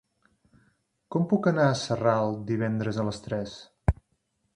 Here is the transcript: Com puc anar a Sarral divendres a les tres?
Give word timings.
Com 1.15 1.27
puc 1.33 1.49
anar 1.51 1.67
a 1.71 1.75
Sarral 1.81 2.33
divendres 2.53 2.97
a 2.97 3.05
les 3.11 3.21
tres? 3.27 3.55